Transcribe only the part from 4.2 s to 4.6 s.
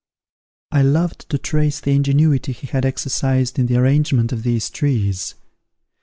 of